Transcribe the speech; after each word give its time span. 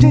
Good 0.00 0.08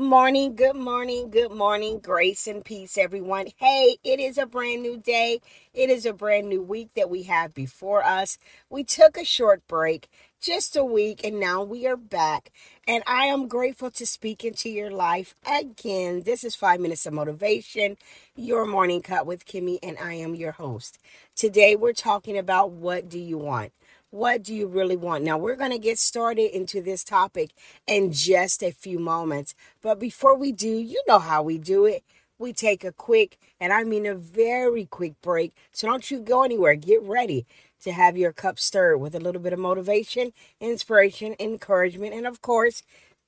morning, 0.00 0.54
good 0.54 0.76
morning, 0.76 1.30
good 1.30 1.52
morning. 1.52 1.98
Grace 2.00 2.46
and 2.46 2.62
peace, 2.62 2.98
everyone. 2.98 3.46
Hey, 3.56 3.96
it 4.04 4.20
is 4.20 4.36
a 4.36 4.44
brand 4.44 4.82
new 4.82 4.98
day. 4.98 5.40
It 5.72 5.88
is 5.88 6.04
a 6.04 6.12
brand 6.12 6.50
new 6.50 6.62
week 6.62 6.90
that 6.94 7.08
we 7.08 7.22
have 7.22 7.54
before 7.54 8.04
us. 8.04 8.36
We 8.68 8.84
took 8.84 9.16
a 9.16 9.24
short 9.24 9.66
break, 9.66 10.08
just 10.44 10.76
a 10.76 10.84
week, 10.84 11.22
and 11.24 11.40
now 11.40 11.62
we 11.62 11.86
are 11.86 11.96
back. 11.96 12.52
And 12.86 13.02
I 13.06 13.24
am 13.24 13.48
grateful 13.48 13.90
to 13.92 14.04
speak 14.04 14.44
into 14.44 14.68
your 14.68 14.90
life 14.90 15.34
again. 15.50 16.24
This 16.26 16.44
is 16.44 16.54
Five 16.54 16.80
Minutes 16.80 17.06
of 17.06 17.14
Motivation, 17.14 17.96
your 18.36 18.66
morning 18.66 19.00
cup 19.00 19.24
with 19.24 19.46
Kimmy, 19.46 19.78
and 19.82 19.96
I 19.98 20.12
am 20.12 20.34
your 20.34 20.52
host. 20.52 20.98
Today, 21.34 21.76
we're 21.76 21.94
talking 21.94 22.36
about 22.36 22.72
what 22.72 23.08
do 23.08 23.18
you 23.18 23.38
want? 23.38 23.72
What 24.10 24.42
do 24.42 24.54
you 24.54 24.66
really 24.66 24.98
want? 24.98 25.24
Now, 25.24 25.38
we're 25.38 25.56
going 25.56 25.70
to 25.70 25.78
get 25.78 25.98
started 25.98 26.54
into 26.54 26.82
this 26.82 27.04
topic 27.04 27.52
in 27.86 28.12
just 28.12 28.62
a 28.62 28.70
few 28.70 28.98
moments. 28.98 29.54
But 29.80 29.98
before 29.98 30.36
we 30.36 30.52
do, 30.52 30.68
you 30.68 31.02
know 31.08 31.20
how 31.20 31.42
we 31.42 31.56
do 31.56 31.86
it. 31.86 32.04
We 32.38 32.52
take 32.52 32.84
a 32.84 32.92
quick, 32.92 33.38
and 33.58 33.72
I 33.72 33.84
mean 33.84 34.04
a 34.04 34.14
very 34.14 34.84
quick 34.84 35.14
break. 35.22 35.54
So 35.72 35.86
don't 35.86 36.10
you 36.10 36.20
go 36.20 36.42
anywhere. 36.42 36.74
Get 36.74 37.00
ready 37.02 37.46
to 37.84 37.92
have 37.92 38.16
your 38.16 38.32
cup 38.32 38.58
stirred 38.58 38.98
with 38.98 39.14
a 39.14 39.20
little 39.20 39.40
bit 39.40 39.52
of 39.52 39.58
motivation, 39.58 40.32
inspiration, 40.60 41.36
encouragement, 41.38 42.14
and 42.14 42.26
of 42.26 42.42
course, 42.42 42.82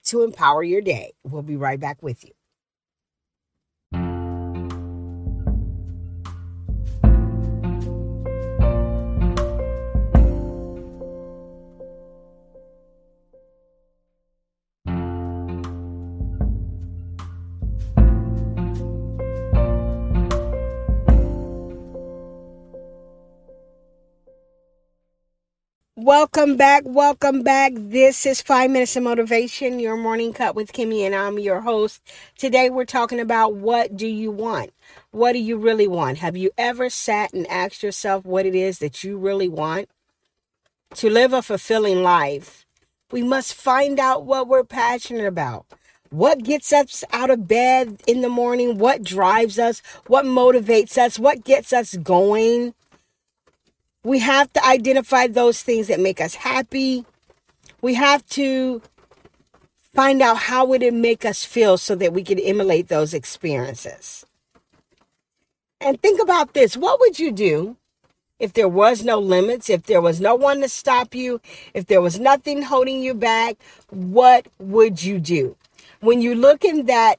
to 0.05 0.23
empower 0.23 0.63
your 0.63 0.81
day. 0.83 1.13
We'll 1.25 1.43
be 1.43 1.57
right 1.57 1.81
back 1.81 2.03
with 2.03 2.25
you. 2.25 2.33
Welcome 25.99 26.59
back. 26.59 26.83
Welcome 26.85 27.43
back. 27.43 27.73
This 27.75 28.27
is 28.27 28.43
Five 28.43 28.71
Minutes 28.71 28.97
of 28.97 29.05
Motivation, 29.05 29.81
your 29.81 29.97
morning 29.97 30.35
cup 30.35 30.55
with 30.55 30.75
Kimmy, 30.75 31.07
and 31.07 31.15
I'm 31.15 31.39
your 31.39 31.63
host. 31.63 32.03
Today 32.37 32.69
we're 32.69 32.85
talking 32.85 33.19
about 33.19 33.55
what 33.55 33.97
do 33.97 34.07
you 34.07 34.31
want? 34.31 34.75
What 35.13 35.33
do 35.33 35.39
you 35.39 35.57
really 35.57 35.89
want? 35.89 36.19
Have 36.19 36.37
you 36.37 36.51
ever 36.59 36.91
sat 36.91 37.33
and 37.33 37.47
asked 37.47 37.83
yourself 37.83 38.27
what 38.27 38.45
it 38.45 38.55
is 38.55 38.79
that 38.81 39.05
you 39.05 39.17
really 39.17 39.49
want? 39.49 39.89
To 40.97 41.09
live 41.09 41.33
a 41.33 41.41
fulfilling 41.41 42.03
life, 42.03 42.67
we 43.11 43.23
must 43.23 43.55
find 43.55 43.99
out 43.99 44.27
what 44.27 44.49
we're 44.49 44.65
passionate 44.65 45.25
about. 45.25 45.65
What 46.11 46.45
gets 46.45 46.75
us 46.75 47.05
out 47.11 47.31
of 47.31 47.49
bed 47.49 48.03
in 48.07 48.21
the 48.21 48.29
morning? 48.29 48.77
What 48.77 49.03
drives 49.03 49.59
us? 49.59 49.81
What 50.09 50.27
motivates 50.27 50.99
us? 50.99 51.19
What 51.19 51.43
gets 51.43 51.73
us 51.73 51.97
going? 51.97 52.75
We 54.07 54.21
have 54.21 54.53
to 54.53 54.65
identify 54.65 55.27
those 55.27 55.65
things 55.65 55.89
that 55.89 55.99
make 55.99 56.21
us 56.21 56.37
happy. 56.37 57.05
We 57.83 57.95
have 57.95 58.25
to 58.39 58.81
find 59.97 60.23
out 60.23 60.37
how 60.37 60.65
would 60.65 60.85
it 60.85 60.95
make 60.95 61.25
us 61.25 61.45
feel 61.45 61.77
so 61.77 61.97
that 61.97 62.13
we 62.13 62.23
can 62.23 62.39
emulate 62.39 62.87
those 62.87 63.13
experiences. 63.13 64.25
And 65.81 66.01
think 66.01 66.23
about 66.23 66.55
this. 66.55 66.77
What 66.77 67.01
would 67.01 67.19
you 67.19 67.33
do 67.33 67.79
if 68.39 68.53
there 68.53 68.69
was 68.69 69.03
no 69.03 69.19
limits, 69.19 69.69
if 69.69 69.83
there 69.87 70.01
was 70.01 70.21
no 70.21 70.37
one 70.37 70.61
to 70.61 70.69
stop 70.69 71.13
you, 71.13 71.41
if 71.75 71.87
there 71.87 72.01
was 72.01 72.21
nothing 72.21 72.63
holding 72.63 73.03
you 73.03 73.13
back? 73.13 73.57
What 73.91 74.47
would 74.61 75.03
you 75.03 75.19
do? 75.19 75.57
When 75.99 76.23
you 76.23 76.37
look 76.37 76.65
in 76.65 76.87
that 76.87 77.17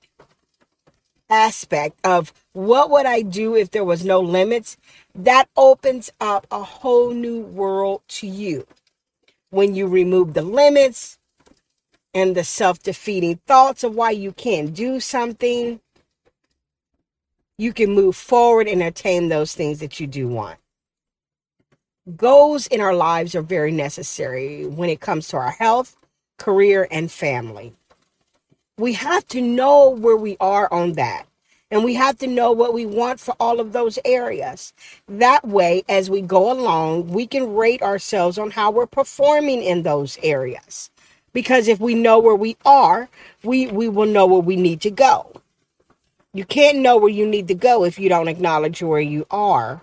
aspect 1.29 1.99
of 2.03 2.33
what 2.53 2.89
would 2.89 3.05
I 3.05 3.21
do 3.21 3.55
if 3.55 3.71
there 3.71 3.83
was 3.83 4.05
no 4.05 4.19
limits, 4.19 4.77
that 5.15 5.49
opens 5.55 6.11
up 6.19 6.47
a 6.51 6.63
whole 6.63 7.11
new 7.11 7.41
world 7.41 8.01
to 8.09 8.27
you. 8.27 8.67
When 9.49 9.75
you 9.75 9.88
remove 9.88 10.33
the 10.33 10.41
limits 10.41 11.17
and 12.13 12.35
the 12.35 12.43
self 12.43 12.81
defeating 12.81 13.39
thoughts 13.47 13.83
of 13.83 13.95
why 13.95 14.11
you 14.11 14.31
can't 14.31 14.73
do 14.73 14.99
something, 14.99 15.79
you 17.57 17.73
can 17.73 17.91
move 17.91 18.15
forward 18.15 18.67
and 18.67 18.83
attain 18.83 19.29
those 19.29 19.53
things 19.55 19.79
that 19.79 19.99
you 19.99 20.07
do 20.07 20.27
want. 20.27 20.59
Goals 22.15 22.67
in 22.67 22.81
our 22.81 22.94
lives 22.94 23.35
are 23.35 23.41
very 23.41 23.71
necessary 23.71 24.65
when 24.65 24.89
it 24.89 25.01
comes 25.01 25.27
to 25.29 25.38
our 25.38 25.51
health, 25.51 25.97
career, 26.38 26.88
and 26.89 27.11
family. 27.11 27.73
We 28.79 28.93
have 28.93 29.27
to 29.29 29.41
know 29.41 29.89
where 29.89 30.17
we 30.17 30.38
are 30.39 30.71
on 30.71 30.93
that. 30.93 31.25
And 31.71 31.83
we 31.83 31.95
have 31.95 32.17
to 32.19 32.27
know 32.27 32.51
what 32.51 32.73
we 32.73 32.85
want 32.85 33.19
for 33.19 33.35
all 33.39 33.59
of 33.59 33.73
those 33.73 33.99
areas. 34.05 34.71
That 35.07 35.45
way, 35.45 35.83
as 35.89 36.09
we 36.09 36.21
go 36.21 36.51
along, 36.51 37.07
we 37.07 37.27
can 37.27 37.55
rate 37.55 37.81
ourselves 37.81 38.38
on 38.38 38.51
how 38.51 38.71
we're 38.71 38.85
performing 38.85 39.63
in 39.63 39.81
those 39.83 40.17
areas. 40.23 40.89
Because 41.33 41.67
if 41.67 41.79
we 41.79 41.93
know 41.93 42.19
where 42.19 42.35
we 42.35 42.55
are, 42.65 43.09
we, 43.43 43.67
we 43.67 43.89
will 43.89 44.05
know 44.05 44.27
where 44.27 44.39
we 44.39 44.55
need 44.55 44.79
to 44.81 44.91
go. 44.91 45.41
You 46.33 46.45
can't 46.45 46.77
know 46.77 46.97
where 46.97 47.09
you 47.09 47.27
need 47.27 47.47
to 47.49 47.55
go 47.55 47.83
if 47.83 47.99
you 47.99 48.09
don't 48.09 48.27
acknowledge 48.27 48.81
where 48.81 49.01
you 49.01 49.25
are. 49.31 49.81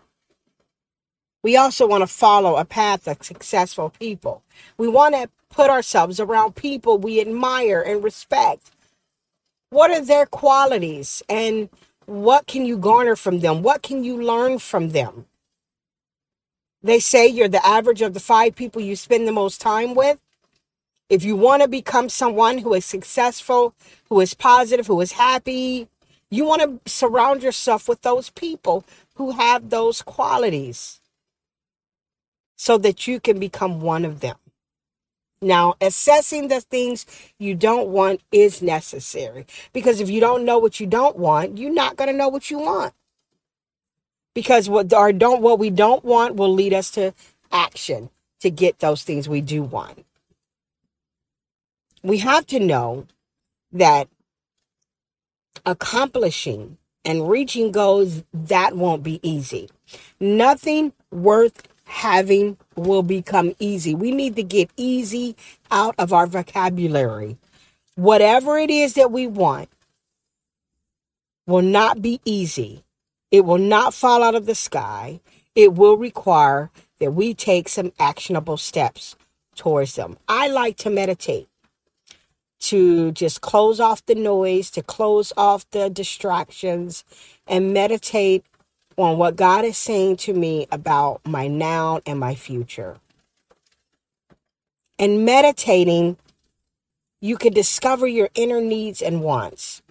We 1.42 1.56
also 1.56 1.86
want 1.86 2.02
to 2.02 2.06
follow 2.06 2.56
a 2.56 2.64
path 2.64 3.06
of 3.08 3.22
successful 3.22 3.90
people. 3.90 4.42
We 4.78 4.88
want 4.88 5.14
to 5.16 5.28
put 5.50 5.68
ourselves 5.68 6.18
around 6.18 6.54
people 6.54 6.96
we 6.96 7.20
admire 7.20 7.82
and 7.82 8.02
respect 8.02 8.70
what 9.74 9.90
are 9.90 10.00
their 10.00 10.24
qualities 10.24 11.20
and 11.28 11.68
what 12.06 12.46
can 12.46 12.64
you 12.64 12.78
garner 12.78 13.16
from 13.16 13.40
them? 13.40 13.60
What 13.62 13.82
can 13.82 14.04
you 14.04 14.22
learn 14.22 14.60
from 14.60 14.90
them? 14.90 15.26
They 16.84 17.00
say 17.00 17.26
you're 17.26 17.48
the 17.48 17.66
average 17.66 18.00
of 18.00 18.14
the 18.14 18.20
five 18.20 18.54
people 18.54 18.80
you 18.80 18.94
spend 18.94 19.26
the 19.26 19.32
most 19.32 19.60
time 19.60 19.96
with. 19.96 20.22
If 21.10 21.24
you 21.24 21.34
want 21.34 21.62
to 21.62 21.68
become 21.68 22.08
someone 22.08 22.58
who 22.58 22.72
is 22.74 22.84
successful, 22.84 23.74
who 24.08 24.20
is 24.20 24.32
positive, 24.32 24.86
who 24.86 25.00
is 25.00 25.12
happy, 25.12 25.88
you 26.30 26.44
want 26.44 26.62
to 26.62 26.90
surround 26.90 27.42
yourself 27.42 27.88
with 27.88 28.02
those 28.02 28.30
people 28.30 28.84
who 29.16 29.32
have 29.32 29.70
those 29.70 30.02
qualities 30.02 31.00
so 32.54 32.78
that 32.78 33.08
you 33.08 33.18
can 33.18 33.40
become 33.40 33.80
one 33.80 34.04
of 34.04 34.20
them. 34.20 34.36
Now, 35.44 35.74
assessing 35.80 36.48
the 36.48 36.62
things 36.62 37.04
you 37.38 37.54
don't 37.54 37.88
want 37.88 38.22
is 38.32 38.62
necessary 38.62 39.46
because 39.74 40.00
if 40.00 40.08
you 40.08 40.20
don't 40.20 40.44
know 40.44 40.58
what 40.58 40.80
you 40.80 40.86
don't 40.86 41.16
want, 41.16 41.58
you're 41.58 41.72
not 41.72 41.96
going 41.96 42.10
to 42.10 42.16
know 42.16 42.28
what 42.28 42.50
you 42.50 42.58
want. 42.58 42.94
Because 44.34 44.68
what 44.68 44.92
or 44.92 45.12
don't 45.12 45.42
what 45.42 45.58
we 45.58 45.70
don't 45.70 46.04
want 46.04 46.36
will 46.36 46.52
lead 46.52 46.72
us 46.72 46.90
to 46.92 47.12
action 47.52 48.10
to 48.40 48.50
get 48.50 48.78
those 48.78 49.02
things 49.02 49.28
we 49.28 49.40
do 49.40 49.62
want. 49.62 50.04
We 52.02 52.18
have 52.18 52.46
to 52.48 52.58
know 52.58 53.06
that 53.72 54.08
accomplishing 55.66 56.78
and 57.04 57.28
reaching 57.28 57.70
goals 57.70 58.24
that 58.32 58.76
won't 58.76 59.02
be 59.02 59.20
easy. 59.22 59.68
Nothing 60.18 60.92
worth 61.10 61.68
having 61.86 62.56
will 62.76 63.02
become 63.02 63.54
easy. 63.58 63.94
We 63.94 64.10
need 64.10 64.36
to 64.36 64.42
get 64.42 64.70
easy 64.76 65.36
out 65.70 65.94
of 65.98 66.12
our 66.12 66.26
vocabulary. 66.26 67.36
Whatever 67.96 68.58
it 68.58 68.70
is 68.70 68.94
that 68.94 69.12
we 69.12 69.26
want 69.26 69.68
will 71.46 71.62
not 71.62 72.02
be 72.02 72.20
easy. 72.24 72.82
It 73.30 73.44
will 73.44 73.58
not 73.58 73.94
fall 73.94 74.22
out 74.22 74.34
of 74.34 74.46
the 74.46 74.54
sky. 74.54 75.20
It 75.54 75.74
will 75.74 75.96
require 75.96 76.70
that 77.00 77.12
we 77.12 77.34
take 77.34 77.68
some 77.68 77.92
actionable 77.98 78.56
steps 78.56 79.16
towards 79.54 79.94
them. 79.94 80.16
I 80.28 80.48
like 80.48 80.76
to 80.78 80.90
meditate, 80.90 81.48
to 82.60 83.12
just 83.12 83.40
close 83.40 83.78
off 83.78 84.04
the 84.06 84.14
noise, 84.14 84.70
to 84.70 84.82
close 84.82 85.32
off 85.36 85.68
the 85.70 85.90
distractions, 85.90 87.04
and 87.46 87.74
meditate 87.74 88.44
on 88.96 89.18
what 89.18 89.36
God 89.36 89.64
is 89.64 89.76
saying 89.76 90.16
to 90.18 90.34
me 90.34 90.66
about 90.72 91.20
my 91.26 91.48
now 91.48 92.00
and 92.06 92.18
my 92.18 92.34
future. 92.34 92.98
And 94.98 95.24
meditating, 95.24 96.16
you 97.20 97.36
can 97.36 97.52
discover 97.52 98.06
your 98.06 98.30
inner 98.34 98.60
needs 98.60 99.02
and 99.02 99.22
wants. 99.22 99.82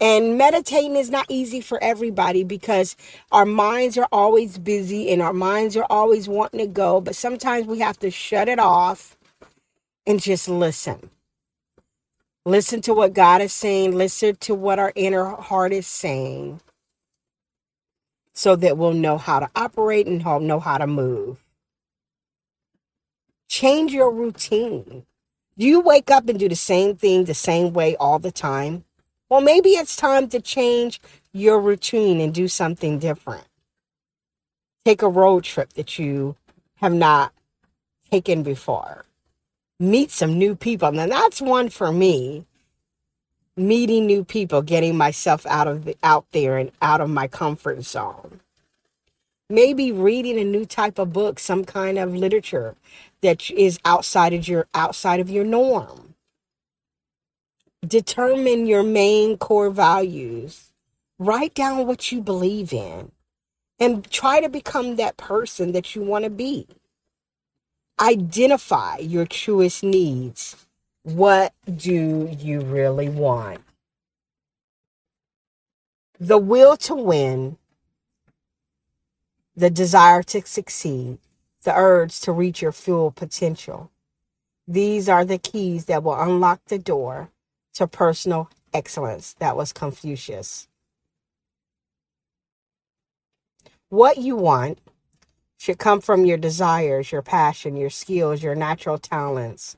And 0.00 0.38
meditating 0.38 0.96
is 0.96 1.10
not 1.10 1.26
easy 1.28 1.60
for 1.60 1.82
everybody 1.82 2.44
because 2.44 2.96
our 3.32 3.46
minds 3.46 3.98
are 3.98 4.08
always 4.12 4.58
busy 4.58 5.10
and 5.10 5.20
our 5.20 5.34
minds 5.34 5.76
are 5.76 5.86
always 5.90 6.28
wanting 6.28 6.60
to 6.60 6.66
go. 6.66 7.00
But 7.00 7.16
sometimes 7.16 7.66
we 7.66 7.80
have 7.80 7.98
to 8.00 8.10
shut 8.10 8.48
it 8.48 8.58
off 8.58 9.16
and 10.06 10.20
just 10.20 10.48
listen. 10.48 11.10
Listen 12.46 12.80
to 12.82 12.94
what 12.94 13.12
God 13.12 13.42
is 13.42 13.52
saying. 13.52 13.94
Listen 13.94 14.36
to 14.36 14.54
what 14.54 14.78
our 14.78 14.92
inner 14.96 15.26
heart 15.26 15.72
is 15.72 15.86
saying 15.86 16.60
so 18.34 18.56
that 18.56 18.78
we'll 18.78 18.92
know 18.92 19.18
how 19.18 19.40
to 19.40 19.50
operate 19.54 20.06
and 20.06 20.24
know 20.24 20.60
how 20.60 20.78
to 20.78 20.86
move. 20.86 21.38
Change 23.48 23.92
your 23.92 24.12
routine. 24.12 25.04
Do 25.58 25.66
you 25.66 25.80
wake 25.80 26.10
up 26.10 26.28
and 26.28 26.38
do 26.38 26.48
the 26.48 26.56
same 26.56 26.96
thing 26.96 27.24
the 27.24 27.34
same 27.34 27.72
way 27.72 27.96
all 27.96 28.18
the 28.18 28.30
time? 28.32 28.84
Well, 29.28 29.40
maybe 29.40 29.70
it's 29.70 29.96
time 29.96 30.28
to 30.28 30.40
change 30.40 31.00
your 31.32 31.60
routine 31.60 32.20
and 32.20 32.32
do 32.32 32.48
something 32.48 32.98
different. 32.98 33.46
Take 34.84 35.02
a 35.02 35.08
road 35.08 35.44
trip 35.44 35.74
that 35.74 35.98
you 35.98 36.36
have 36.76 36.94
not 36.94 37.32
taken 38.10 38.42
before. 38.42 39.04
Meet 39.78 40.10
some 40.10 40.38
new 40.38 40.56
people. 40.56 40.92
Now 40.92 41.06
that's 41.06 41.40
one 41.40 41.68
for 41.68 41.92
me. 41.92 42.46
Meeting 43.60 44.06
new 44.06 44.24
people, 44.24 44.62
getting 44.62 44.96
myself 44.96 45.44
out 45.46 45.68
of 45.68 45.84
the, 45.84 45.96
out 46.02 46.24
there 46.32 46.56
and 46.56 46.72
out 46.80 47.02
of 47.02 47.10
my 47.10 47.28
comfort 47.28 47.84
zone. 47.84 48.40
Maybe 49.50 49.92
reading 49.92 50.38
a 50.40 50.44
new 50.44 50.64
type 50.64 50.98
of 50.98 51.12
book, 51.12 51.38
some 51.38 51.64
kind 51.66 51.98
of 51.98 52.14
literature 52.16 52.74
that 53.20 53.50
is 53.50 53.78
outside 53.84 54.32
of 54.32 54.48
your 54.48 54.66
outside 54.74 55.20
of 55.20 55.28
your 55.28 55.44
norm. 55.44 56.14
Determine 57.86 58.66
your 58.66 58.82
main 58.82 59.36
core 59.36 59.70
values. 59.70 60.72
Write 61.18 61.54
down 61.54 61.86
what 61.86 62.10
you 62.10 62.22
believe 62.22 62.72
in 62.72 63.12
and 63.78 64.10
try 64.10 64.40
to 64.40 64.48
become 64.48 64.96
that 64.96 65.18
person 65.18 65.72
that 65.72 65.94
you 65.94 66.02
want 66.02 66.24
to 66.24 66.30
be. 66.30 66.66
Identify 68.00 68.98
your 68.98 69.26
truest 69.26 69.84
needs. 69.84 70.56
What 71.14 71.52
do 71.76 72.28
you 72.38 72.60
really 72.60 73.08
want? 73.08 73.60
The 76.20 76.38
will 76.38 76.76
to 76.78 76.94
win, 76.94 77.58
the 79.56 79.70
desire 79.70 80.22
to 80.24 80.42
succeed, 80.46 81.18
the 81.64 81.74
urge 81.76 82.20
to 82.20 82.32
reach 82.32 82.62
your 82.62 82.72
full 82.72 83.10
potential. 83.10 83.90
These 84.68 85.08
are 85.08 85.24
the 85.24 85.38
keys 85.38 85.86
that 85.86 86.04
will 86.04 86.20
unlock 86.20 86.60
the 86.66 86.78
door 86.78 87.30
to 87.74 87.88
personal 87.88 88.50
excellence. 88.72 89.34
That 89.40 89.56
was 89.56 89.72
Confucius. 89.72 90.68
What 93.88 94.18
you 94.18 94.36
want 94.36 94.78
should 95.58 95.78
come 95.78 96.00
from 96.00 96.24
your 96.24 96.38
desires, 96.38 97.12
your 97.12 97.22
passion, 97.22 97.76
your 97.76 97.90
skills, 97.90 98.42
your 98.42 98.54
natural 98.54 98.98
talents, 98.98 99.76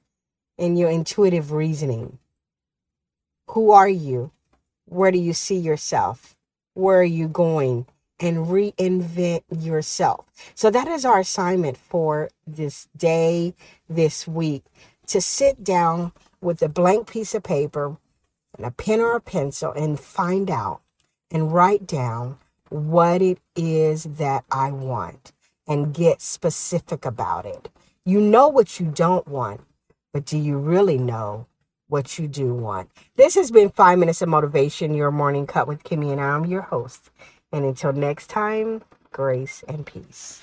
and 0.58 0.78
your 0.78 0.90
intuitive 0.90 1.52
reasoning. 1.52 2.18
Who 3.48 3.70
are 3.70 3.88
you? 3.88 4.32
Where 4.86 5.10
do 5.10 5.18
you 5.18 5.32
see 5.32 5.56
yourself? 5.56 6.36
Where 6.74 7.00
are 7.00 7.04
you 7.04 7.28
going? 7.28 7.86
And 8.20 8.46
reinvent 8.46 9.42
yourself. 9.50 10.26
So, 10.54 10.70
that 10.70 10.86
is 10.86 11.04
our 11.04 11.18
assignment 11.18 11.76
for 11.76 12.30
this 12.46 12.88
day, 12.96 13.54
this 13.88 14.28
week 14.28 14.64
to 15.08 15.20
sit 15.20 15.64
down 15.64 16.12
with 16.40 16.62
a 16.62 16.68
blank 16.68 17.10
piece 17.10 17.34
of 17.34 17.42
paper 17.42 17.96
and 18.56 18.66
a 18.66 18.70
pen 18.70 19.00
or 19.00 19.16
a 19.16 19.20
pencil 19.20 19.72
and 19.72 19.98
find 19.98 20.50
out 20.50 20.80
and 21.30 21.52
write 21.52 21.86
down 21.86 22.38
what 22.68 23.20
it 23.20 23.38
is 23.56 24.04
that 24.04 24.44
I 24.50 24.70
want 24.70 25.32
and 25.66 25.94
get 25.94 26.20
specific 26.20 27.04
about 27.04 27.46
it. 27.46 27.68
You 28.04 28.20
know 28.20 28.48
what 28.48 28.80
you 28.80 28.86
don't 28.86 29.26
want, 29.28 29.60
but 30.12 30.24
do 30.24 30.38
you 30.38 30.58
really 30.58 30.98
know 30.98 31.46
what 31.88 32.18
you 32.18 32.28
do 32.28 32.54
want? 32.54 32.90
This 33.16 33.34
has 33.34 33.50
been 33.50 33.70
Five 33.70 33.98
Minutes 33.98 34.22
of 34.22 34.28
Motivation, 34.28 34.94
your 34.94 35.10
morning 35.10 35.46
cup 35.46 35.68
with 35.68 35.82
Kimmy, 35.84 36.12
and 36.12 36.20
I'm 36.20 36.44
your 36.46 36.62
host. 36.62 37.10
And 37.50 37.64
until 37.64 37.92
next 37.92 38.28
time, 38.28 38.82
grace 39.10 39.64
and 39.68 39.86
peace. 39.86 40.40